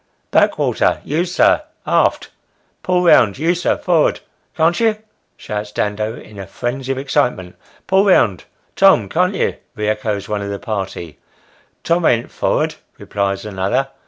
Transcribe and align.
"Back 0.31 0.57
water, 0.57 0.99
you 1.05 1.25
sir, 1.25 1.61
aft; 1.85 2.31
pull 2.81 3.03
round, 3.03 3.37
you 3.37 3.53
sir, 3.53 3.77
for 3.77 4.09
'ad, 4.09 4.19
can't 4.57 4.79
you?" 4.79 4.97
shouts 5.37 5.71
Dando, 5.71 6.15
in 6.15 6.39
a 6.39 6.47
frenzy 6.47 6.91
of 6.91 6.97
excitement." 6.97 7.55
Pull 7.85 8.05
round, 8.05 8.45
Tom, 8.75 9.07
can't 9.09 9.35
you?" 9.35 9.57
re 9.75 9.87
echoes 9.89 10.27
one 10.27 10.41
of 10.41 10.49
the 10.49 10.57
party." 10.57 11.19
Tom 11.83 12.05
an't 12.05 12.31
for'ad," 12.31 12.73
replies 12.97 13.45
another. 13.45 13.89